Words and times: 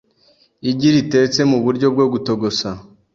Igi 0.69 0.89
ritetse 0.95 1.39
muburyo 1.49 1.87
bwo 1.93 2.05
gitogosa 2.13 2.67